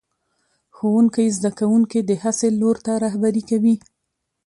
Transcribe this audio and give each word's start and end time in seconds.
ښوونکی 0.75 1.27
زده 1.37 1.51
کوونکي 1.59 1.99
د 2.03 2.11
هڅې 2.23 2.47
لور 2.59 2.77
ته 2.85 2.91
رهبري 3.03 3.43
کوي 3.49 3.75